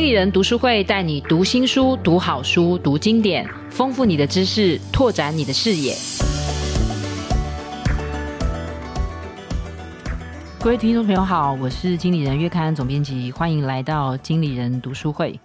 [0.00, 5.94] 经理人读书会带你读新书、读好书、读经典，丰富你的知识，拓展你的视野。
[10.58, 15.38] 各位听众朋友好，我是经理人月刊总编辑，欢迎来到经理人读书会。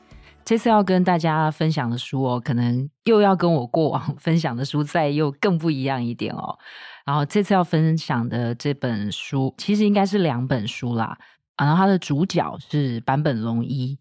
[0.46, 6.58] 这次要跟大家分享的书哦，可能又要跟我过往 分享的书再又更不一样一点哦。
[7.06, 11.18] 然后这次要分享的这本书，其实应该是两本书啦。
[11.58, 14.00] 然后它的主角是坂本龙一。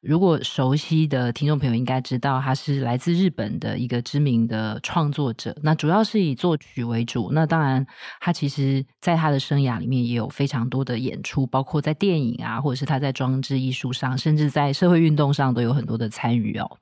[0.00, 5.54] 如果熟悉的听众朋友应该知道，他是来自日本的一个知名的创作者。
[5.62, 7.30] 那主要是以作曲为主。
[7.32, 7.86] 那当然，
[8.18, 16.78] 他其实在他的生涯里面也有非常多的演出，包括在电影啊，或者是他在装置艺术上，甚至在社会运动上都有很多的参与哦。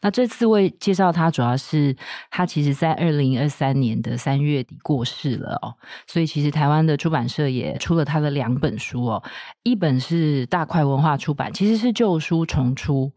[0.00, 1.96] 那这次为介绍他，主要是
[2.30, 5.74] 他其实在二零二三年的三月底过世了哦，
[6.06, 9.22] 所以其实台湾的出版社也出了他的两本书哦，
[9.62, 13.12] 一本是大块文化出版，其实是旧书重出，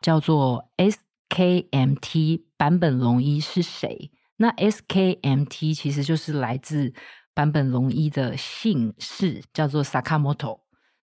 [0.00, 4.10] 叫做 SKMT 坂本龙一是谁？
[4.38, 6.92] 那 SKMT 其实就是来自
[7.34, 10.60] 坂本龙一的姓氏，叫做 Sakamoto。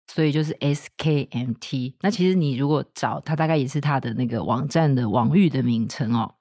[0.08, 1.94] 所以就是 SKMT。
[2.02, 6.36] 那其实你如果找它，大概也是它的那个网站的网域的名称哦。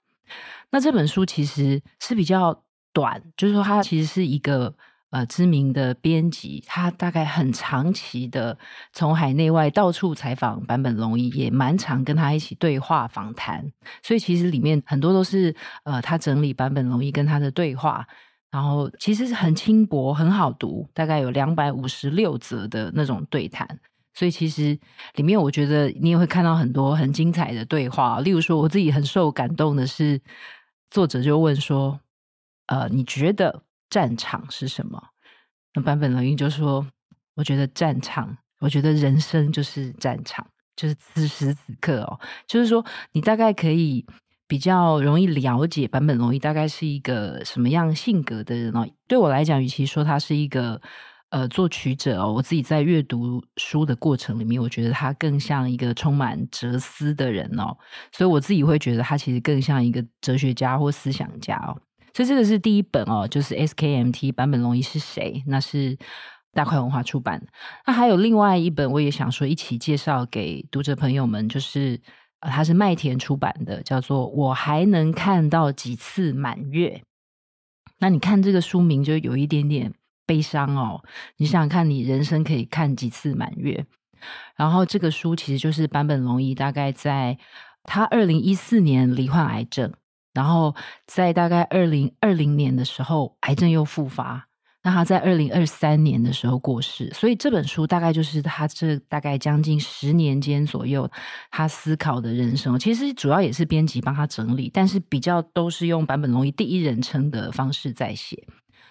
[0.71, 4.75] 那这本书其实是比较短，就是说它其实是一个
[5.11, 8.59] 呃知名的编辑，他大概很长期的
[8.93, 13.71] 从海内外到处采访坂本龙一，也蛮常跟他一起对话访谈。
[14.03, 15.55] 所以其实里面很多都是
[15.85, 18.07] 呃他整理坂本龙一跟他的对话。
[18.53, 23.67] 然后其实是很轻薄，很好读，大概有两百五十六则的那种对谈，
[24.13, 24.79] 所以其实
[25.15, 28.21] 里面我觉得你也会看到很多很精彩的对话。
[28.21, 30.21] 例如说，我自己很受感动的是，
[30.91, 31.99] 作者就问说
[32.69, 35.03] ：“呃，你觉得战场是什么？”
[35.73, 36.87] 那坂本龙一就说
[37.35, 44.05] ：“我觉得战场，我觉得人生就是战场，就是此时此刻哦，就是说你大概可以。”
[44.53, 48.87] 比较容易了解坂本龙一大概是一个什么样性格的人哦。
[49.09, 50.79] 对我来讲，与其说他是一个
[51.31, 57.75] 呃作曲者哦，我自己在阅读书的过程里面，我觉得他更像一个充满哲思的人哦。
[58.13, 61.73] 所以我自己会觉得他其实更像一个哲学家或思想家哦。
[62.13, 65.43] 所以这个是第一本哦，就是 SKMT 坂本龙一是谁？
[65.47, 65.97] 那是
[66.53, 67.43] 大块文化出版。
[67.87, 71.99] 那还有另外一本，我也想说一起介绍给读者朋友们，就是。
[72.51, 77.01] 它是麦田出版的，叫做《我还能看到几次满月》。
[77.99, 79.95] 那你看这个书名就有一点点
[80.27, 81.03] 悲伤哦。
[81.37, 83.87] 你想想看，你人生可以看几次满月？
[84.57, 87.39] 然后这个书其实就是坂本龙一大概在
[87.85, 89.93] 他二零一四年罹患癌症，
[90.33, 90.75] 然后
[91.07, 94.49] 在大概二零二零年的时候，癌症又复发。
[94.85, 101.09] 那他在二零二三年的时候过世，所以这本书大概就是他这大概将近十年间左右
[101.51, 102.77] 他思考的人生。
[102.79, 108.45] 其实主要也是编辑帮他整理，但是比较都是用坂本龙一第一人称的方式在写。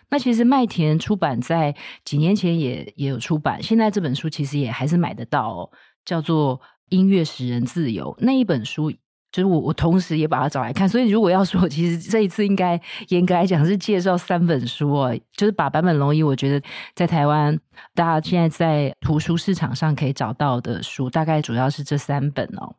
[0.09, 1.75] 那其实麦田出版在
[2.05, 5.69] 几年前也也有出版，现在这本书其实也还是买得到哦，
[6.05, 6.57] 叫做
[6.89, 8.93] 《音乐使人自由》那一本书。
[9.31, 16.61] 就是我，我同时也把它找来看，所以如果要说，其实这一次应该严格来讲是介绍三本书哦，就是把坂本龙一，我觉得
[16.93, 17.57] 在台湾
[17.95, 22.75] 大家现在在图书市场上可以找到的书，大概主要是这三本哦。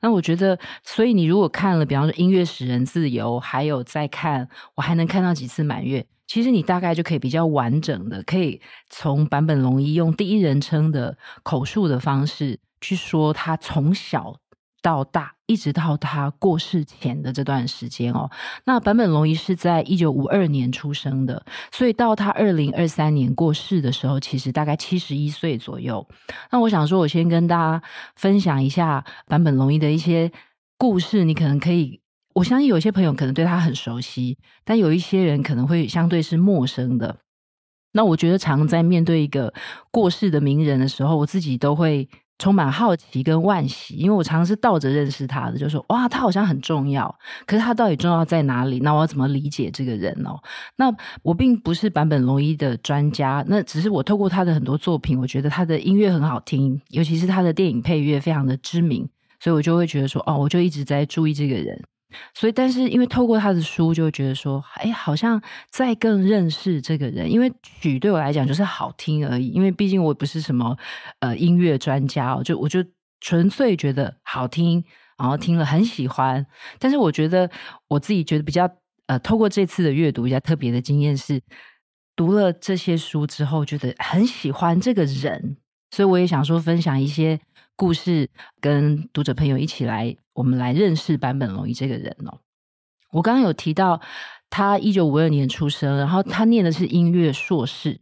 [0.00, 14.34] 那我觉得，所以你如果看了，比方说《音乐使人自由》，还有再看，我还能看到几次满月，其实你大概就可以比较完整的，可以从坂本龙一用第一人称的口述的方式去说他从小。
[14.82, 18.30] 到大，一直到他过世前的这段时间哦。
[18.64, 26.06] 那坂本龙一是在一九五二年出生的，所以到他二零二三年过世的时候，其实大概七十一岁左右。
[26.50, 27.82] 那我想说，我先跟大家
[28.16, 30.32] 分享一下坂本龙一的一些
[30.78, 31.24] 故事。
[31.24, 32.00] 你可能可以，
[32.34, 37.16] 我相信有些朋友可能对他很熟悉，但有一些人可能会相对是陌生的。
[37.92, 39.52] 那我觉得，常在面对一个
[39.90, 42.08] 过世的名人的时候，我自己都会。
[42.40, 47.14] 充满好奇跟惋惜，因为我常常是倒着认识他的，就说哇，他好像很重要，
[47.46, 48.80] 可是他到底重要在哪里？
[48.80, 50.40] 那我要怎么理解这个人哦？
[50.76, 50.90] 那
[51.22, 59.06] 我并不是版本龙一的专家，那只是我透过他的很多作品，我觉得他的音乐很好听，尤其是他的电影配乐非常的知名，
[59.38, 61.82] 所以我就会觉得说，哦，我就一直在注意这个人。
[62.34, 65.40] 所以，但是因为透过他的书，就觉得说，哎，好像
[65.70, 67.30] 再更认识这个人。
[67.30, 70.76] 因为曲对我来讲就是好听而已，因为毕竟我也不是什么
[71.20, 72.84] 呃音乐专家哦，就我就
[73.20, 74.84] 纯粹觉得好听，
[75.18, 76.46] 然后听了很喜欢。
[76.78, 77.50] 但是我觉得
[77.88, 78.68] 我自己觉得比较
[79.06, 81.40] 呃，透过这次的阅读比较特别的经验是，
[82.14, 85.56] 读了这些书之后，觉得很喜欢这个人。
[85.92, 87.40] 所以我也想说分享一些
[87.80, 88.28] 故事，
[88.60, 92.40] 跟读者朋友一起来，我们来认识坂本龙一这个人哦。
[93.10, 93.98] 我刚刚有提到
[94.50, 97.98] 他一九五二年出生，然后他念的是音乐硕士。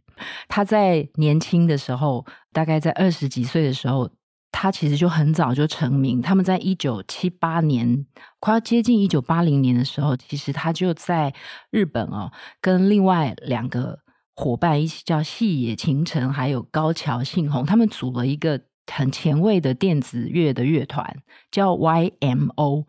[0.49, 4.11] 他在年轻的时候，大概在二十几岁的时候，
[4.51, 6.21] 他其实就很早就成名。
[6.21, 8.05] 他们在一九七八年，
[8.41, 11.33] 快要接近一九八零年的时候，其实他就在
[11.71, 13.99] 日本哦，跟另外两个
[14.35, 18.63] 伙伴一起叫细野晴臣，还有高桥幸宏，他们组了一个。
[18.91, 21.05] 很前卫的电子乐的乐团
[21.51, 22.85] 叫 YMO，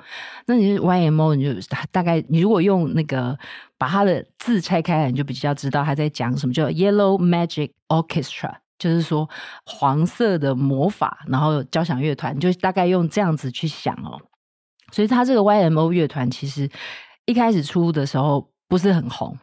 [0.46, 1.60] 那你是 YMO，你就
[1.92, 3.38] 大概你如果用那个
[3.76, 9.28] 把它的字拆开来，你就比较知道他在讲什么，叫 Yellow Magic Orchestra，就是说
[9.64, 14.20] 黄色的魔法，然后交响乐团，就大概用这样子去想哦。
[14.92, 16.68] 所以他这个 YMO 乐团其实
[17.26, 19.36] 一开始出的时候不是很红，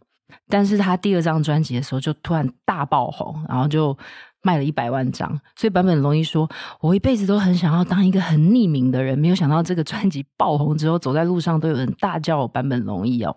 [0.49, 3.97] 但是他第二张专辑的时候就突然大爆红，然后就。
[4.43, 6.49] 卖了一百万张，所以坂本龙一说
[6.79, 13.35] ：“我一辈子都很想要当一个很匿名的人，没有想到这个专辑爆红之后，走在路上都有人大叫我坂本龙一哦。”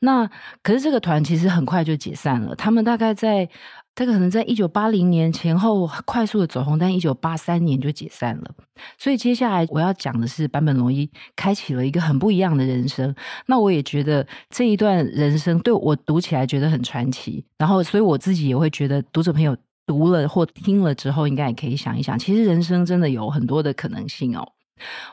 [0.00, 0.30] 那
[0.62, 3.46] 可是这个团其实很快就解散了，他们大概在
[3.94, 8.50] 这个可能在一九八零年前后快速的走红，但一九八三年就解散了。
[8.96, 13.14] 所以接下来我要讲的是坂本龙一开启了一个很不一样的人生。
[13.46, 19.54] 那我也觉得这一段人生对我读起来觉得很传奇，然后所以我自己也会觉得读者朋友。
[19.88, 24.52] 读了或听了之后，应该也可以想一想，其实人生真的有很多的可能性哦。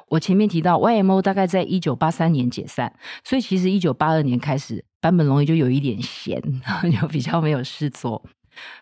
[0.09, 2.93] 我前面提到 YMO 大概在一九八三年解散，
[3.23, 6.39] 所以其实一九八二年开始，坂本龙一就有一点闲，
[7.01, 8.21] 就比较没有事做，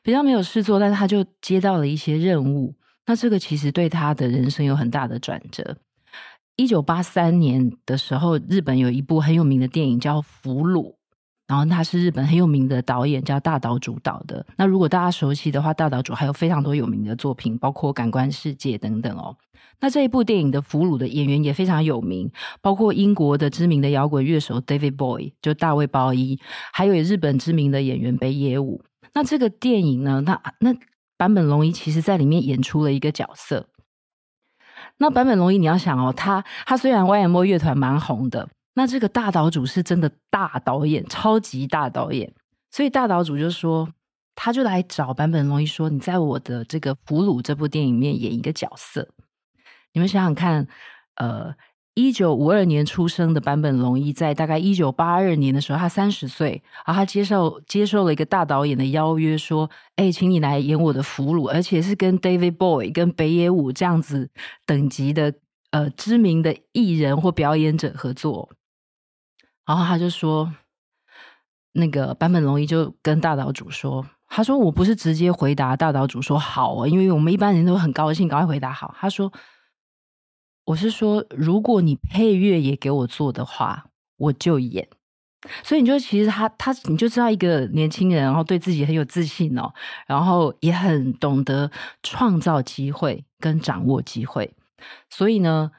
[0.02, 2.74] 比较没有事做，但是他就接到了一些任务，
[3.06, 5.78] 那这个其实对他的人生有很大的转折。
[6.56, 10.92] 一九八三年的时候，日本有一部很有名的电影叫《俘虏》。
[11.46, 14.46] 然后他是日本很有名的导演，叫大岛主导的。
[14.58, 19.36] 那如果大家熟悉的话，大岛主还有非常多有名的作品，包括《感官世界》等等哦。
[19.80, 22.32] 那这一部电影的俘虏的演员也非常有名，
[22.62, 26.40] 包括英国的知名的摇滚乐手 David Bowie，就大卫鲍伊，
[26.72, 28.82] 还有日本知名的演员北野武。
[29.14, 30.74] 那这个电影呢，那那
[31.18, 33.68] 坂本龙一其实在里面演出了一个角色。
[34.98, 38.48] 那坂本龙一，你要想哦，他他虽然 YMO 乐团蛮红的。
[38.76, 42.34] 那这个大岛主是真的大导演，超级大导演，
[42.72, 43.88] 所以大岛主就说，
[44.34, 49.08] 他就来找坂本龙一说：“你在我的这个《俘虏》这部电影里面演一个角色。”
[49.94, 50.68] 你们想想看，
[51.18, 51.54] 呃，
[51.94, 64.32] 一九五二年出生的坂本龙一，在大概一九八二年的时候，他三十岁，然后他接受接受了一个大导演的邀约，说：“哎，请你来演我的俘虏，而且是跟 David Bowie、跟北野武这样子
[64.66, 65.32] 等级的
[65.70, 68.50] 呃知名的艺人或表演者合作。”
[69.66, 70.54] 然后他就说，
[71.72, 78.94] 那个坂本龙一就跟大岛主说，他说我不是直接回答大岛主说好啊，因为我们一般人都很高兴，赶快回答好。
[79.00, 79.32] 他说，
[80.66, 83.86] 我是说，如果你配乐也给我做的话，
[84.18, 84.90] 我就演。
[85.64, 89.74] 所以你就其实他他你就知道一个年轻人，然后对自己很有自信哦，
[90.08, 91.72] 然后也很懂得
[92.02, 94.54] 创造机会跟掌握机会，
[95.10, 95.72] 所以呢。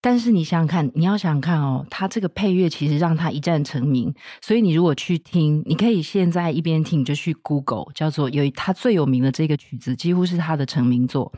[0.00, 4.14] 但是你想想看，你要想想看哦，他这个配乐其实让他一战成名。
[4.40, 11.32] 所以你如果去听，你可以现在一边听，就去 Google，叫做有他最有名的这个曲子，几乎是他的成名作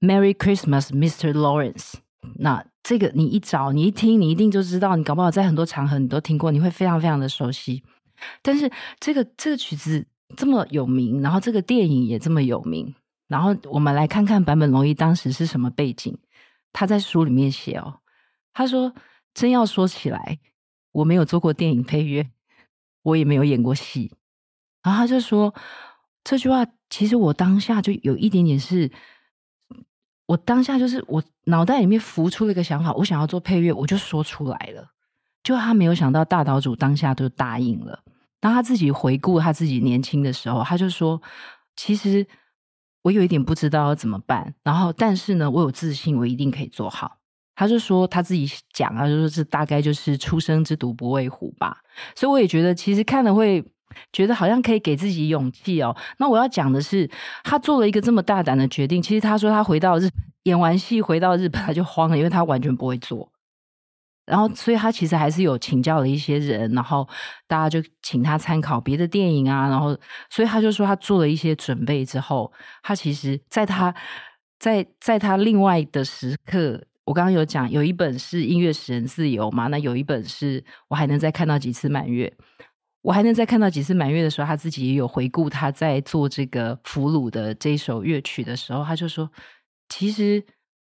[0.06, 1.32] 《Merry Christmas, Mr.
[1.32, 1.74] Lawrence》。
[2.36, 7.82] 那这个你一找，你一听，你一定就知道，你搞不好在很多场合你都听过，你会非常非常的熟悉。
[8.40, 12.94] 但是这个这个曲子这么有名，然后这个电影也这么有名，
[13.28, 16.16] 然后我们来看看坂本龙一当时是什么背景。
[16.74, 18.00] 他在书里面写哦，
[18.52, 18.92] 他说
[19.32, 20.40] ：“真要说起来，
[20.90, 22.28] 我没有做过电影配乐，
[23.02, 24.12] 我也没有演过戏。”
[24.82, 25.54] 然后他就说
[26.24, 28.90] 这句话，其实我当下就有一点点是，
[30.26, 34.90] 我当下就是我脑袋里面浮出了一个想法，我想要做配乐，我就说出来了。
[35.44, 38.02] 就他没有想到大岛主当下就答应了。
[38.40, 41.22] 当他自己回顾他自己年轻的时候，他就说
[41.76, 42.26] ：“其实。”
[43.04, 47.18] 我有一点不知道要怎么办，然后但是呢，我有自信，我一定可以做好。
[47.54, 51.76] 他就说他自己讲啊，就说这大概就是初生之犊不畏虎吧。
[52.16, 53.62] 所以我也觉得，其实看了会
[54.10, 55.94] 觉得好像可以给自己勇气哦。
[56.16, 57.08] 那我要讲的是，
[57.44, 59.02] 他做了一个这么大胆的决定。
[59.02, 60.08] 其实他说他回到日
[60.44, 63.30] 演完戏回到日本，他就慌了，因为他完全不会做。
[64.26, 67.06] 然后，所以他其实还是有请教了一些人，然后
[67.46, 69.96] 大家就请他参考别的电影啊，然后，
[70.30, 72.52] 所以他就说他做了一些准备之后，
[72.82, 73.94] 他其实在他，
[74.58, 82.32] 在在他另外的时刻，我刚刚有讲，有一本是音乐使人自由嘛，那有一本是我还能再看到几次满月。
[83.02, 89.30] 我还能再看到几次满月的时候，他自己也有回顾他在做这个俘虏的这首乐曲的时候，他就说
[89.90, 90.42] ：“其实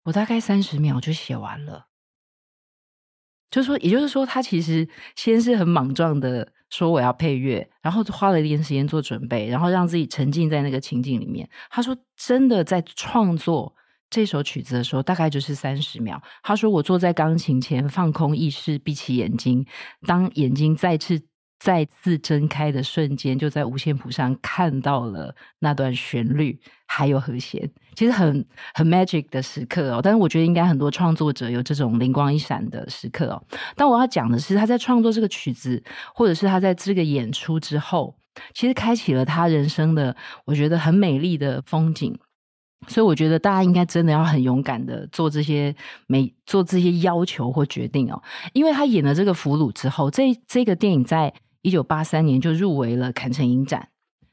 [0.06, 1.87] 我大概三十秒就写完了。”
[3.50, 11.50] 就是说，也就是说，他其实先是很莽撞的说我要配乐，然后花了一点时间做准备，然后让自己沉浸在那个情境里面。
[11.70, 13.74] 他说：“真的在创作
[14.10, 19.66] 这首曲子的时候，大概就是三十秒。”他说：“我坐在钢琴前，放空意识，闭起眼睛，
[20.06, 21.22] 当眼睛再次。”
[21.60, 28.46] 再次睁开的瞬间，就在五线谱上看到了那段旋律，还有和弦，其实很
[28.76, 30.00] 很 magic 的时刻哦。
[30.02, 33.44] 但是我觉得应该很多创作者有这种灵光一闪的时刻哦。
[33.76, 35.84] 但我要讲的是，他在创作这个曲子，
[36.14, 38.16] 或者是他在这个演出之后，
[38.54, 42.16] 其实开启了他人生的，我觉得很美丽的风景。
[42.88, 48.22] 所以我觉得大家应该真的要很勇敢的做这些没做这些要求或决定哦。
[48.54, 51.34] 因为他演了这个俘虏之后，这这个电影在。
[51.68, 53.90] 一九八三年就入围了坎城影展，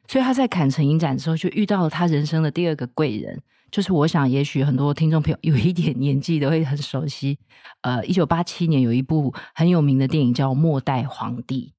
[0.07, 7.37] 所以他在坎城影展的时候就遇到了他人生的第二个贵人，就是我想也许很多听众朋友 有一点年纪都会很熟悉。
[7.81, 11.73] 呃，一九八七年有一部很有名的电影叫《末代皇帝》，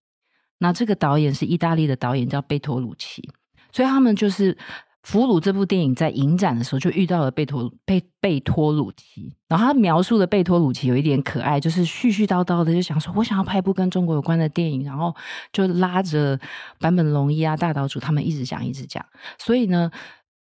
[0.57, 3.29] 那这个导演是意大利的导演叫贝托鲁奇，
[3.71, 4.53] 所以他们就是。
[5.05, 15.15] 《俘虏》这部电影在影展的时候就遇到了贝托贝贝托鲁奇，然后他描述的贝托鲁奇有一点可爱，就是絮絮叨叨的就想说，我想要拍一部跟中国有关的电影，然后
[15.53, 16.39] 就拉着
[16.79, 19.05] 坂本龙一啊大岛渚他们一直讲一直讲，
[19.37, 19.91] 所以呢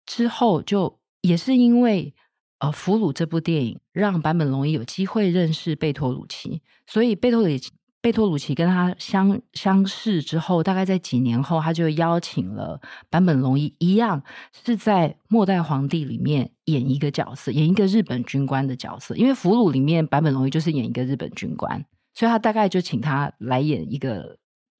[0.05, 2.13] 之后就也是因为
[2.59, 7.71] 呃《俘虏》这部电影让坂本龙一有机会认识贝托鲁奇，所以贝托鲁奇。
[8.01, 12.81] 贝托鲁奇跟他相相识之后，大概在几年后，他就邀请了
[13.11, 14.23] 坂本龙一，一样
[14.65, 19.15] 是在《末代皇帝》里面演一个角色，演一个日本军官的角色。
[19.15, 24.37] 因为《俘虏》里面坂本龙一就是演一个日本军官，所以他大概就请他来演一个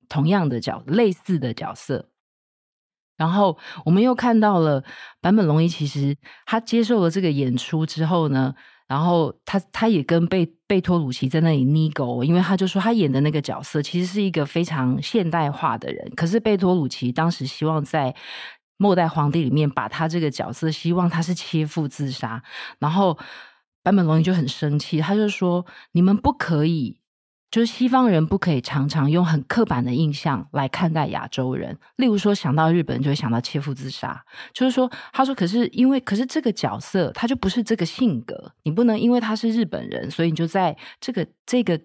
[0.09, 2.09] 同样的角，类似的角色。
[3.17, 4.83] 然后我们又看到了
[5.21, 8.55] 坂本龙一，其实他接受了这个演出之后呢。
[8.91, 18.13] 然后他他也跟贝贝托鲁奇在那里 nego，因为他就说他演的那个角色其实是一个非常现代化的人，可是贝托鲁奇当时希望在
[18.75, 22.43] 末代皇帝里面把他这个角色，希望他是切腹自杀，
[22.79, 23.17] 然后
[23.81, 27.00] 坂本龙一就很生气，他就说你们不可以。
[27.51, 34.23] 就是西方人不可以常常用很刻板的印象来看待亚洲人，例如说想到日本人就会想到切腹自杀。
[34.53, 41.79] 就是说，他说可是因为可是这个角色他就不是这个性格，你不能因为他是日本人，所以你就在这个这个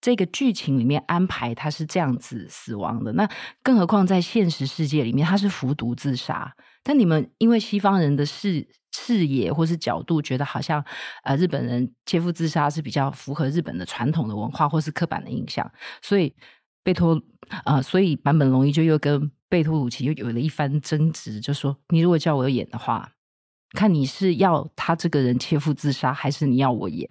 [0.00, 3.12] 这个剧情里面安排他是这样子死亡的。
[3.12, 3.28] 那
[3.62, 6.52] 更何况在现实世界里面他是服毒自杀。
[6.84, 10.84] 但你们因为西方人的视视野或是角度，觉得好像
[11.24, 15.68] 呃日本人切腹自杀是比较符合日本的传统的文化或是刻板的印象，
[16.02, 16.32] 所以
[16.82, 17.20] 贝托
[17.64, 23.12] 呃，所以坂本龙一就又跟贝托鲁奇又有了一番争执，就说你如果叫我演的话，
[23.70, 27.10] 看你是要他这个人切腹自杀，还是你要我演？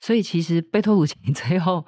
[0.00, 1.86] 所以其实贝托鲁奇 最后。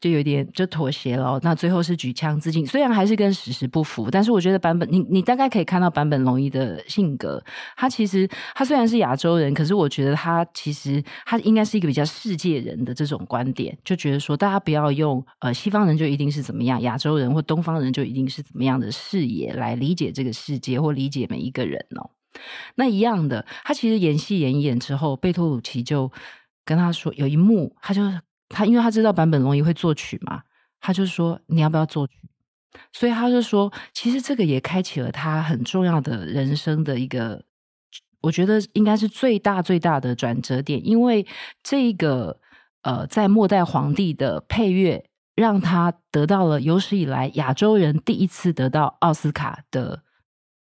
[0.00, 7.42] 就有点就妥协了，那最后是举枪自尽，虽然还是跟史实不符，但是我觉得版本你你大概可以看到版本龙一的性格，
[7.76, 22.10] 他其实他虽然是亚洲人，可是我觉得他其实他应该是一个比较世界人的这种观点，就觉得说大家不要用呃西方人就一定是怎么样，亚洲人或东方人就一定是怎么样的视野来理解这个世界或理解每一个人哦。
[22.74, 26.12] 那一样的，他其实演戏演一演之后，贝托鲁奇就
[26.66, 28.02] 跟他说有一幕，他就。
[28.48, 30.42] 他因为他知道坂本龙一会作曲嘛，
[30.80, 32.14] 他就说你要不要作曲？
[32.92, 37.44] 所以他就说，其实这个也开启了他很重要的人生的一个，
[38.20, 41.26] 我觉得应该是最大最大的转折点，因为
[41.62, 42.38] 这个
[42.82, 50.02] 呃，在末代皇帝的配乐让他得到了有史以来亚洲人第一次得到奥斯卡的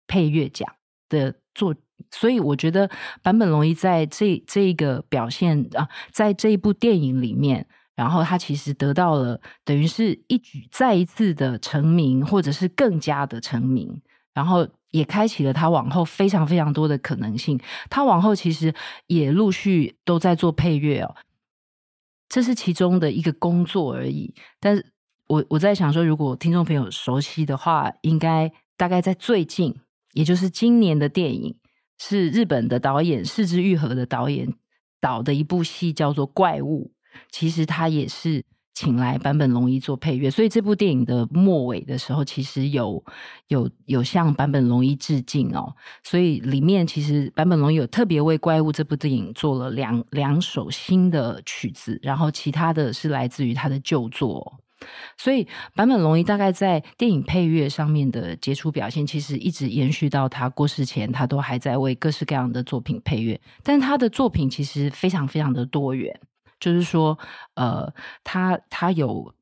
[0.06, 0.74] 配乐奖
[1.08, 1.74] 的作。
[2.10, 2.90] 所以我觉得
[3.22, 17.58] 坂本龙一在这这个表现啊，在这一部电影里面，然后他其实得到了等于是一举再一次的成名，或者是更加的成名，然后也开启了他往后非常非常多的可能性。
[17.90, 18.74] 他往后其实
[19.06, 21.14] 也陆续都在做配乐哦，
[22.28, 24.34] 这是其中的一个工作而已。
[24.60, 24.92] 但是
[25.26, 29.74] 我我在想说，如果听众朋友熟悉的话，应该大概在最近，
[30.12, 31.56] 也就是今年的电影。
[31.98, 34.52] 是日本的导演是枝裕和的导演
[35.00, 36.90] 导的一部戏，叫做《怪物》。
[37.30, 43.04] 其实他也是请来坂本龙一做配乐，所以这部电影的末尾的时候，其实有
[43.46, 45.72] 有有向坂本龙一致敬哦。
[46.02, 54.58] 所以里面其实坂本龙一有特别为《怪物》这部电影做了两两首新的曲子，然后其他的是来自于他的旧作。
[55.16, 63.40] 所以坂本龙一大概在电影配乐上面的杰出表现，其实一直延续到他过世前，他都还在为各式各样的作品配乐。
[63.62, 66.20] 但他的作品其实非常非常的多元，
[66.58, 67.18] 就是说，
[67.54, 69.34] 呃，他他有。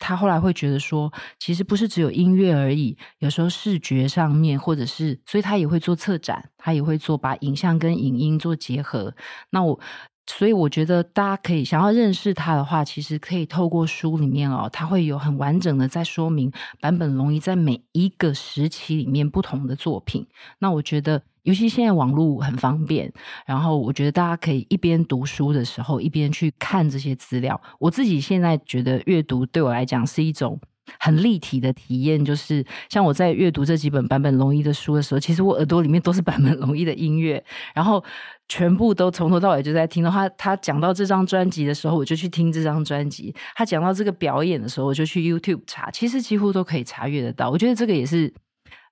[0.00, 9.12] 他后来会觉得说，其实不是只有音乐而已，有时候视觉上面，或者是，所以他也会做策展，他也会做把影像跟影音做结合。
[9.50, 9.80] 那我，
[10.28, 20.26] 所以我觉得大家可以想要认识他的话，其实可以透过书里面哦，他会有很完整的在说明坂本龙一在每一个时期里面不同的作品。
[20.60, 21.20] 那我觉得。
[21.44, 23.10] 尤其现在网络很方便，
[23.46, 27.58] 然后我觉得大家可以一边读书的时候，一边去看这些资料。
[27.78, 30.60] 我自己现在觉得阅读对我来讲是一种
[30.98, 37.42] 很立体的体验，就是像我在阅读这几本坂本龙一的书的时候，其实我耳朵里面都是坂本龙一的音乐，
[37.74, 38.02] 然后
[38.48, 40.28] 全部都从头到尾就在听的话。
[40.30, 47.50] 他讲到这张专辑的时候，我就去听这张专辑；他讲到这个表演的时候，我就去 YouTube 查，其实几乎都可以查阅得到。
[47.50, 48.32] 我觉得这个也是。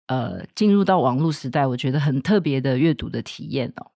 [0.09, 3.91] 呃，进入到网络时代，我觉得很特别的阅读的体验哦。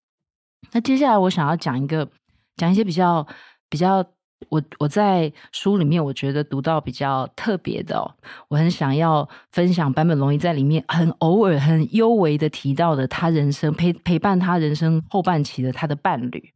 [0.72, 2.10] 那接下来我想要讲一个，
[2.56, 3.24] 讲一些比较
[3.68, 4.04] 比较，
[4.48, 8.14] 我我在书里面我觉得读到比较特别的哦，
[8.48, 16.52] 我很想要分享坂本龙一在里面很偶尔很幽微的提到的他人生陪陪伴他人生后半期的他的伴侣，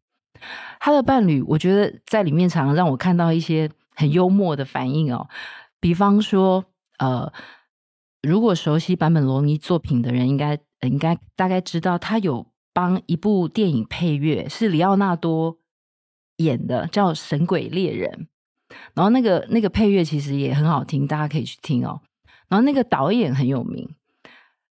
[0.81, 5.29] 他的伴侣，我觉得在里面常常让我看到一些很幽默的反应哦，
[5.81, 6.65] 比方说
[6.99, 7.33] 呃。
[8.27, 15.59] 如果熟悉坂本龙一作品的人，应该应该大概知道，他有帮一部电影配乐，是里奥纳多
[16.45, 18.29] 演的，叫《神鬼猎人》。
[18.95, 22.01] 然后那个那个配乐其实也很好听，大家可以去听哦。
[22.49, 23.95] 然后那个导演很有名。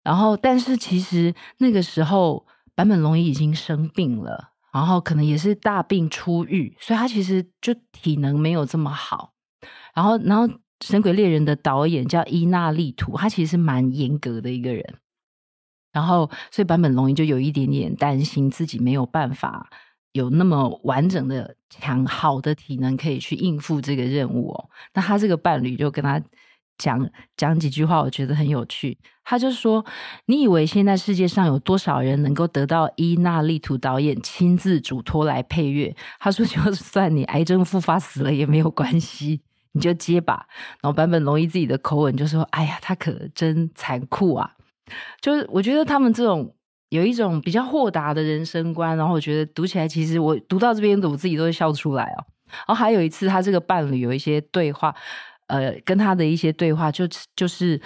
[0.04, 2.46] 然后，但是其实那个时候
[2.76, 9.34] 坂本龙一已经生病了，然后可能也是大病初愈，所以他其实就体能没有这么好。
[9.94, 10.48] 然后，然后。
[10.88, 15.00] 《神鬼猎人》的导演叫伊纳利图，他其实蛮严格的一个人。
[15.92, 19.72] 然后，所以坂本龙一就有一点点担心自己没有办法
[20.18, 24.70] 有那么完整的强好的体能可以去应付这个任务哦。
[24.94, 26.22] 那他这个伴侣就跟他
[26.78, 28.98] 讲讲几句话，我觉得很有趣。
[29.24, 29.86] 他就说
[30.26, 39.42] ：“你以为现在世界上有多少人能够得到伊纳利图导演亲自嘱托来配乐？”他说：“就算你癌症复发死了也没有关系。”
[39.74, 40.48] 你就接吧，
[40.82, 44.50] 然后坂本龙一自己的口吻就说：“哎呀，他可真残酷啊！”
[45.22, 46.56] 就是我觉得他们这种
[46.90, 52.24] 有一种比较豁达的人生观，然后我觉得读起来，其实我读到这边，我自己都会笑出来哦。
[52.66, 54.96] 然后还有一次，他这个伴侣有一些对话，
[55.48, 57.82] 呃，跟他的一些对话，就就是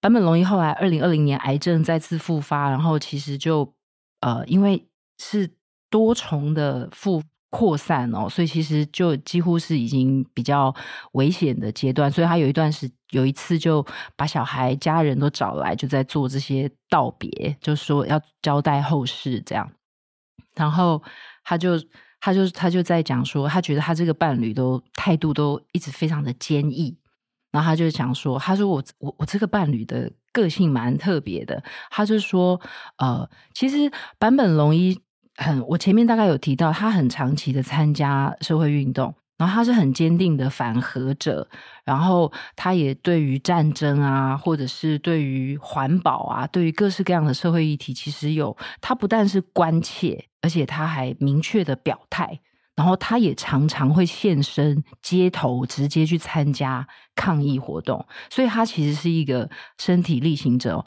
[0.00, 3.74] 坂本龙一后来二零二零年癌症再次复发，然后其实就
[4.20, 4.86] 呃，因为
[5.18, 5.50] 是
[5.88, 7.22] 多重的复。
[7.56, 10.74] 扩散哦，所以其实就几乎是已经比较
[11.12, 13.86] 危险的阶段，所以他有一段时有一次就
[14.16, 19.70] 把小孩家人都找来，就在做这些道别，就说要交代后事这样。
[20.56, 21.00] 然后
[21.44, 21.80] 他就
[22.18, 26.98] 他就他就在讲说，他觉得他这个伴侣都态度都一直非常的坚毅。
[27.52, 32.60] 然后他就讲说，他说我我我这个伴侣的个性蛮特别的，他就说
[32.98, 35.00] 呃，其实坂本龙一。
[35.36, 41.48] 很，我前面大概有提到，他很长期的参加社会运动，然后他是很坚定的反核者，
[41.84, 52.38] 然后他也对于战争啊，或者是对于环保啊，对于各式各样的社会议题，其实有他不但是关切，而且他还明确的表态，
[52.76, 60.84] 然后他也常常会现身街头，直接去参加抗议活动，所以他其实是一个身体力行者。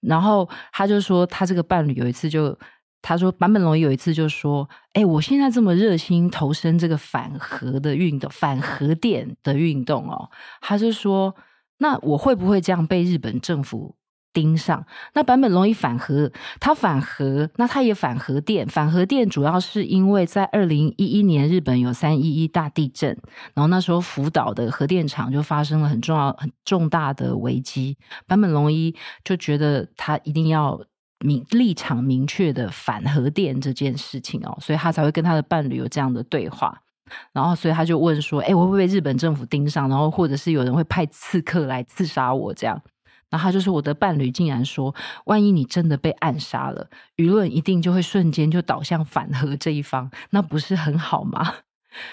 [0.00, 2.58] 然后他就说，他这个伴侣有一次就。
[3.06, 10.30] 他说：“坂本龙一有一次就说，哎，我现在这么热心投身这个反核的运动，反核电的运动哦。
[10.62, 11.34] 他就说，
[11.76, 13.94] 那我会不会这样被日本政府
[14.32, 14.86] 盯上？
[15.12, 18.66] 那坂本龙一反核，他反核，那他也反核电。
[18.66, 23.10] 反核电主要是因为在二零一一年日本有三一一大地震，
[23.52, 27.98] 然后那时候福岛的核电厂就发生了很重要、很重大的危机。
[28.26, 30.80] 坂本龙一就觉得他一定要。”
[31.20, 36.82] 明立场明确的反核电这件事情哦，所以他才会跟他的伴侣有这样的对话，
[37.32, 39.88] 然后所以他就问说：“哎，我会不会被日本政府盯上？
[39.88, 42.52] 然后或者是有人会派刺客来刺杀我？
[42.52, 42.80] 这样？”
[43.30, 51.54] 然后他就说：“我的伴侣竟然说，万一你真的被暗杀了，舆论一定就会瞬间就倒向反核这一方，那不是很好吗？”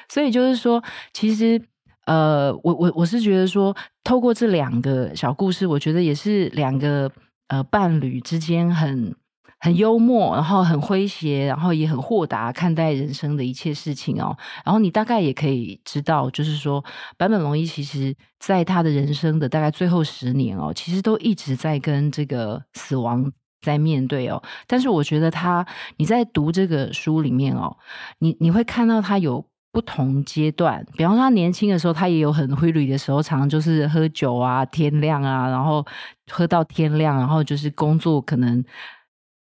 [0.07, 1.61] 所以就是说，其实
[2.05, 7.11] 呃，我我我是觉得说，透过这两个小故事，我觉得也是两个。
[7.51, 9.13] 呃，伴侣之间很
[9.59, 14.37] 很幽默，然后很诙谐，然后也很豁达看待人生的一切事情哦。
[14.63, 16.81] 然后你大概也可以知道，就是说
[17.17, 23.29] 坂本龙一其实在他的人生的大概最后十年哦，其实都一直在跟这个死亡
[23.61, 24.41] 在面对哦。
[24.65, 27.75] 但是我觉得他，你在读这个书里面哦，
[28.19, 30.85] 你你会看到他有不同阶段。
[30.97, 35.85] 比方说他年轻的时候，他也有很挥旅的时候，常常就是喝酒啊，天亮啊，然后
[36.31, 38.63] 喝到天亮，然后就是工作可能。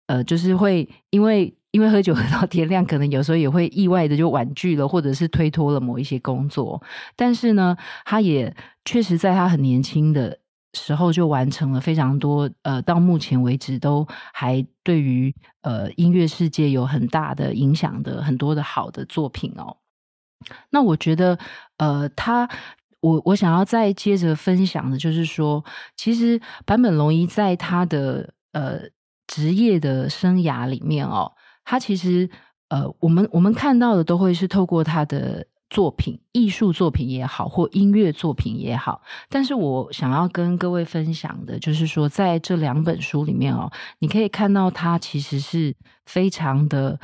[0.08, 6.82] 呃，就是会因为因为喝酒喝到天亮，可能有时候也会意外的就婉拒了，或者是推脱了某一些工作。
[7.16, 8.54] 但是呢，他也
[8.85, 10.37] 确实在他很年轻的
[10.74, 19.74] 时候就完成了非常多，呃，到目前为止都还对于呃音乐世界有很大的影响的很多的好的作品哦。
[20.70, 21.38] 那我觉得，
[21.78, 22.48] 呃，他
[23.00, 25.64] 我我想要再接着分享的就是说，
[25.96, 28.81] 其实坂本龙一在他的呃。
[29.28, 31.33] 职业的生涯里面哦，
[31.64, 32.28] 他其实
[32.68, 39.00] 呃，我们我们看到的都会是透过他的作品，艺术作品也好，或音乐作品也好。
[39.31, 45.74] 但是我想要跟各位分享的，就是说，在这两本书里面哦，你可以看到他其实是
[46.05, 47.00] 非常的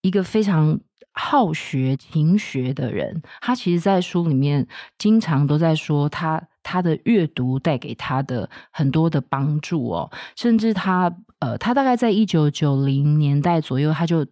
[0.00, 0.80] 一个非常
[1.16, 3.20] 好学、勤学的人。
[3.40, 11.12] 他其实，在书里面经常都在说他他的阅读带给他的很多的帮助哦，甚至他。
[11.38, 14.24] 呃，他大概在一九九零年代左右，他就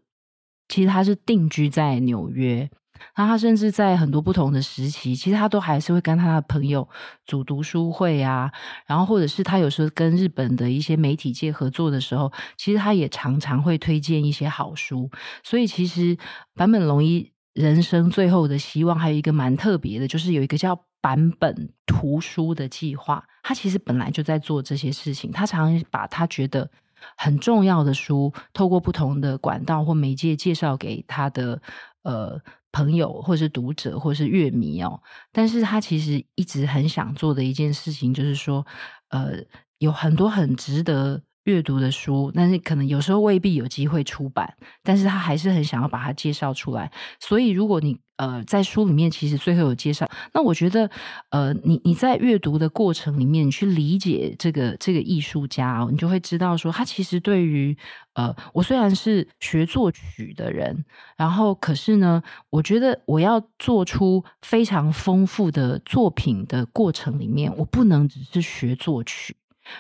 [0.71, 2.71] 其实他是定居在纽约。
[3.15, 6.89] 然后他甚至在很多不同的时期，其实他都还是会跟他的朋友
[7.27, 8.53] 组读书会啊，
[8.87, 15.11] 然后或者是他有时候跟日本的一些媒体界合作的时候，其实他也常常会推荐一些好书。
[15.43, 16.17] 所以其实
[16.55, 23.25] 坂本龙一人生最后的希望还有一个蛮特别的，就是有一个叫坂本图书的计划。
[23.43, 26.71] 他其实本来就在做这些事情，他常把他觉得。
[27.19, 31.61] 很重要的书，透过不同的管道或媒介介绍给他的
[32.03, 32.41] 呃
[32.75, 35.01] 朋友，或是读者，或是乐迷哦。
[35.31, 38.67] 但是他其实一直很想做的一件事情，就是说，
[39.11, 39.39] 呃，
[39.79, 46.91] 有很多很值得阅读的书，但是可能有时候未必有机会出版，但是他还是很想要把它介绍出来。
[47.21, 50.91] 所以，如果你呃在书里面其实最后有介绍，那我觉得
[51.31, 57.77] 呃你你在阅读的过程里面去理解这个这个艺术家哦，你就会知道说他其实对于
[58.15, 60.85] 呃我虽然是学作曲的人，
[61.17, 69.37] 然后可是呢，我觉得我要做出非常丰富的作品的过程里面，我不能只是学作曲。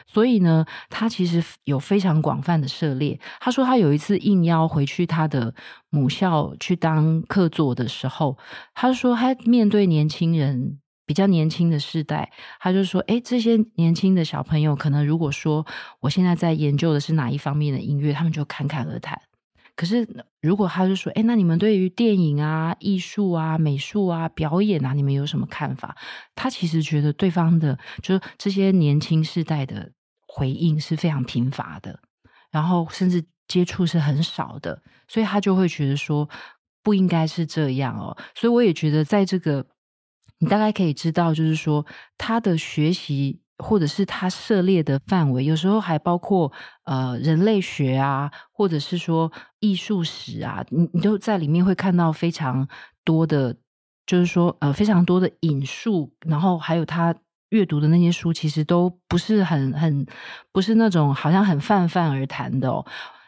[0.06, 3.18] 所以呢，他其实有非常广泛的涉猎。
[3.40, 5.54] 他说，他有一次应邀回去他的
[5.90, 8.38] 母校去当客座的时候，
[8.74, 15.66] 他说他面对年轻人，比较年轻的世代，他就说：“诶，这些年轻的小朋友，可能如果说
[16.00, 19.20] 我现在在研究的是哪一方面的音乐，他们就侃侃而谈。”
[19.76, 20.06] 可是，
[20.40, 25.96] 如果他就说：“哎，那你们对于电影啊、艺术啊、美术啊、表演啊，你们有什么看法？”
[26.36, 29.90] 他其实觉得对方的，就是这些年轻世代的
[30.28, 31.98] 回应是非常贫乏的，
[32.50, 36.28] 然后甚至接触是很少的，所以他就会觉得说
[36.82, 38.16] 不应该是这样哦。
[38.34, 39.66] 所以我也觉得，在这个
[40.38, 41.84] 你大概可以知道，就是说
[42.16, 43.40] 他的学习。
[43.58, 46.52] 或者是他涉猎的范围，有时候还包括
[46.84, 52.66] 呃人类学啊，或者是说艺术史啊，你你都在里面会看到非常
[53.04, 53.56] 多的，
[54.06, 57.14] 就是说呃非常多的引述，然后还有他
[57.50, 60.04] 阅读的那些书，其实都不是很很
[60.50, 62.84] 不是那种好像很泛泛而谈的哦。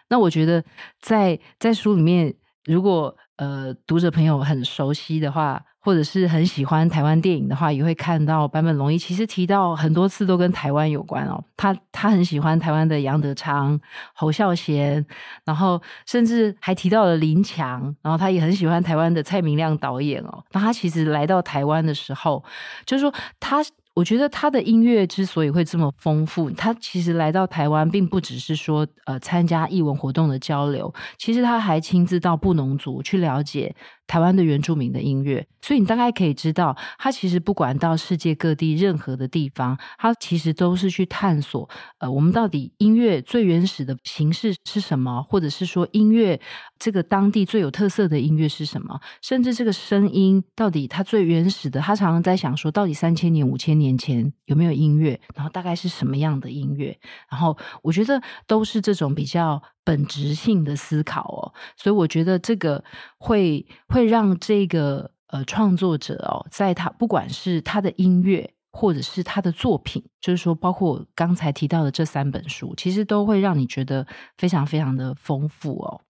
[0.08, 0.64] 那我觉得
[1.00, 2.34] 在在书里面，
[2.64, 5.64] 如果呃读者朋友很熟悉的话。
[5.86, 11.40] 或者是很喜欢台湾电影的话，也会看到坂本龙一其实提到很多次都跟台湾有关哦。
[11.56, 13.80] 他他很喜欢台湾的杨德昌、
[14.12, 15.06] 侯孝贤，
[15.44, 20.42] 然后甚至还提到了林强，然后他也很喜欢台湾的蔡明亮导演哦。
[20.50, 22.42] 那他其实来到台湾的时候，
[22.84, 23.64] 就是说他。
[23.96, 33.74] 我觉得他的音乐之所以会这么丰富，他其实来到台湾，并不只是说呃参加艺文活动的交流，其实他还亲自到布农族去了解
[34.06, 35.46] 台湾的原住民的音乐。
[35.60, 46.40] 所以你大概可以知道，他其实不管到世界各地任何的地方，他其实都是去探索呃我们到底音乐最原始的形式是什么，或者是说音乐
[46.78, 53.96] 这个当地最有特色的音乐是什么，甚至这个声音到底它最原始的，他常常在想说，到底三千年、五千年。
[53.96, 55.18] 前有没有音乐？
[55.34, 56.98] 然后大概是什么样的音乐？
[57.30, 61.40] 然后我觉得都是这种比较本质性的思考哦。
[61.78, 62.82] 所以我觉得这个
[63.16, 76.00] 会会让这个呃创作者哦，在他不管是他的音乐，或者是他的作品，就是说，包括刚才提到的这三本书，其实都会让你觉得非常非常的丰富哦。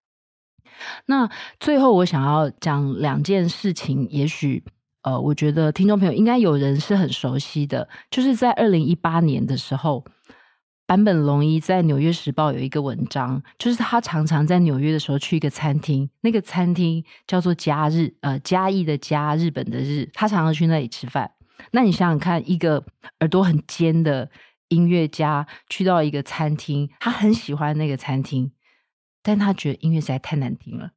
[1.07, 4.65] 那最后，我想要讲两件事情，也许
[5.03, 10.05] 呃，我觉得听众朋友应该有人是很熟悉的，就是在二零一八年的时候，
[10.87, 21.33] 坂本龙一在《纽约时报》有一个文章，就是他常常在纽约的时候去一个餐厅，那个餐厅叫做嘉日，呃，嘉义的嘉，日本的日，他常常去那里吃饭。
[21.73, 22.85] 那你想想看，一个
[23.19, 24.31] 耳朵很尖的
[24.69, 28.53] 音乐家去到一个餐厅，他很喜欢那个餐厅，
[29.25, 30.93] 但他觉得音乐实在太难听了，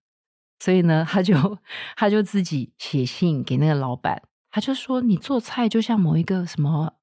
[0.60, 1.58] 所以呢，他就
[1.96, 4.22] 他就自己写信给那个老板，
[4.52, 6.94] 他就说：“你做菜就像某一个什么，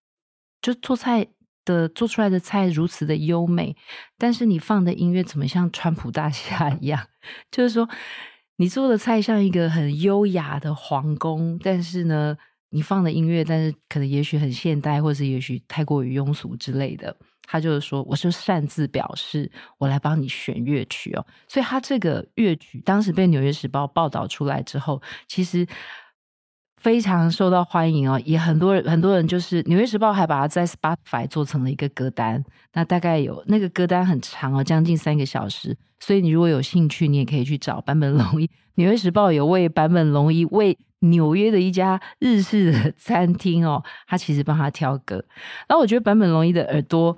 [0.62, 1.26] 就做菜
[1.66, 3.76] 的做出来的菜如此的优美，
[4.16, 7.06] 但是你放的音乐怎么像川普大厦一样？
[7.52, 7.86] 就是说，
[8.56, 12.38] 你做的菜像一个很优雅的皇宫，但是呢。”
[12.70, 17.16] 你放的音乐，但是可能也许很现代，或是也许太过于庸俗之类的。
[17.44, 21.24] 他就是说，我就擅自表示，我来帮你选乐曲哦。
[21.48, 25.64] 所以他这个乐曲当时被《纽约时报》报道出来之后，其实
[26.86, 28.20] 非常受到欢迎哦。
[28.24, 32.44] 也很多人，很多人就是《纽约时报》还把它在 Spotify 做成了一个歌单。
[32.74, 35.76] 那大概有那个歌单很长哦，将近三个小时。
[35.98, 38.46] 所以你如果有兴趣，你也可以去找坂本龙一。
[38.76, 45.16] 《纽约时报》有为坂本龙一为纽约的一家日式的餐厅哦，他其实帮他挑歌。
[45.66, 47.16] 然后我觉得坂本龙一的耳朵，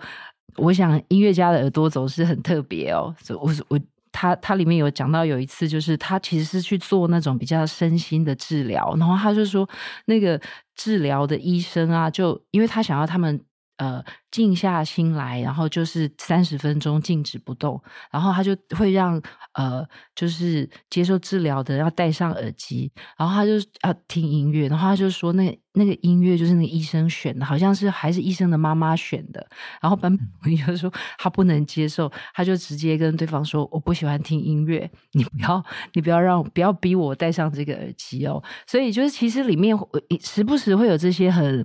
[0.56, 3.14] 我想音乐家的耳朵总是很特别哦。
[3.20, 3.78] 所我我
[4.12, 9.68] 他他里面有讲到有一次，就是他其实是去做那种比较身心的治疗，然后他就说
[10.06, 10.40] 那个
[10.74, 13.40] 治疗的医生啊，就因为他想要他们。
[13.78, 19.20] 呃，静下心来，然后就是三十分钟静止不动，然后他就会让
[19.54, 19.86] 呃，
[20.16, 23.52] 就是接受治疗的要戴上耳机，然后他就
[23.84, 29.46] 要听音乐，然后他就说那那个音乐就是那个医生选的，好像是还是医生的妈妈选的，
[29.80, 39.76] 然后坂本龙一就说他不能接受，他就直接跟对方说我不喜欢听音乐，你不要你不要让不要逼我戴上这个耳机哦，所以就是其实里面
[40.20, 41.64] 时不时会有这些很。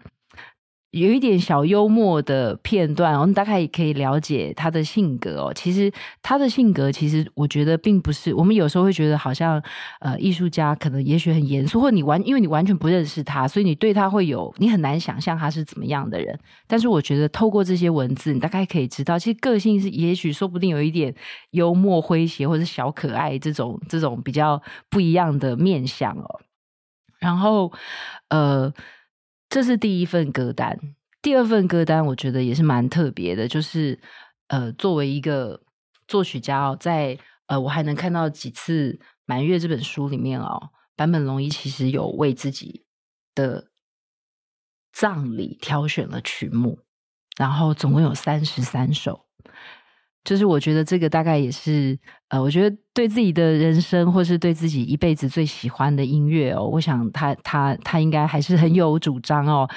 [0.93, 5.51] 有一点小幽默的片段，我们大概也可以了解他的性格哦。
[5.56, 9.60] 其实他的性格，其实我觉得并不是我们有时候会觉得好像，
[10.01, 16.39] 呃，艺术家可能也许很严肃，或你完因为你完全不认识他，所以你对他会有你很难想象他是怎么样的人。
[16.67, 21.15] 但是我觉得透过这些文字，你大概可以知道，其实个性是也许说不定有一点
[21.49, 26.39] 幽默诙谐，或者是小可爱这种这种比较不一样的面相哦。
[27.17, 27.71] 然后，
[28.29, 28.71] 呃。
[29.54, 30.80] 这是第一份歌单，
[31.22, 34.00] 第二份歌单我觉得也是蛮特别的，就是
[34.48, 35.62] 呃，作为一个
[36.08, 38.94] 作曲家哦，在呃，我还能看到几次
[39.26, 42.84] 《满月》这本书里面哦，坂本龙一其实有为自己
[43.36, 43.70] 的
[44.92, 46.80] 葬礼挑选了曲目，
[47.38, 49.28] 然后总共有三十三首。
[50.24, 51.98] 就是我觉得这个大概也是，
[52.30, 59.70] 呃，我觉得对自己的人生或是对自己一辈子最喜欢的音乐哦，我想他他他应该还是很有主张哦。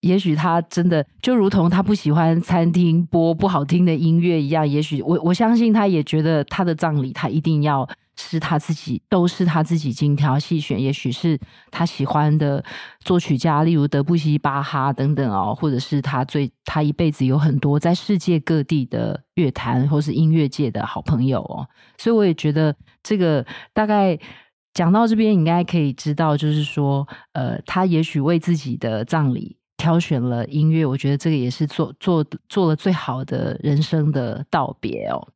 [0.00, 7.88] 也许他真的就如同他不喜欢餐厅播不好听的音乐一样，也许我我相信他也觉得他的葬礼他一定要。
[8.16, 10.80] 是他自己，都是他自己精挑细选。
[10.80, 11.38] 也许是
[11.70, 12.64] 他喜欢的
[13.00, 21.66] 作曲家，例如德布西、巴哈等等哦，或者是他最他一辈子有很多在世界各地的乐坛或是音乐界的好朋友哦。
[21.98, 24.18] 所以我也觉得这个大概
[24.72, 35.28] 讲到这边，应该可以知道，就是说，呃，他也许为自己的葬礼挑选了音乐，我觉得这个也是做做做了最好的人生的道别哦。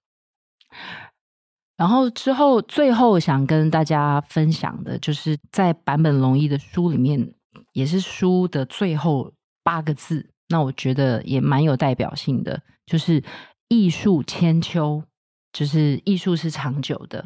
[1.78, 7.32] 然后之后，最后想跟大家分享的，就是在坂本龙一的书里面，
[7.72, 13.22] 也是书的最后八个字，那我觉得也蛮有代表性的，就是
[13.70, 15.00] “艺术千秋”，
[15.54, 17.24] 就是艺术是长久的。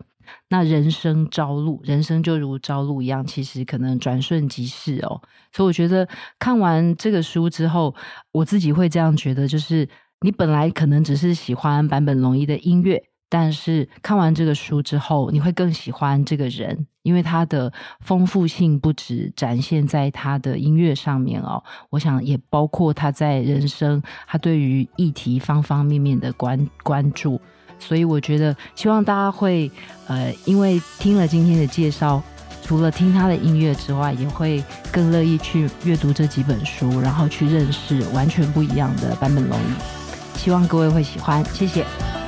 [0.51, 5.23] 那人生朝露，人生就如朝露一样，其实可能转瞬即逝哦。
[5.51, 6.07] 所以我觉得
[6.39, 7.95] 看完这个书之后，
[8.33, 9.89] 我自己会这样觉得，就是
[10.21, 13.03] 你本来可能只是喜欢坂本龙一的音乐。
[13.35, 27.41] 但是看完这个书之后，你会更喜欢这个人，因为他的丰富性不止展现在他的音乐上面哦，我想也包括他在人生，他对于议题方方面面的关关注。
[27.79, 29.71] 所以我觉得，希望大家会
[30.09, 32.23] 呃，因为听了今天的介绍，
[32.63, 40.39] 除了听他的音乐之外，也会更乐意去阅读这几本书，然后去认识完全不一样的坂本龙一。
[40.39, 42.22] 希望各位会喜欢，谢谢。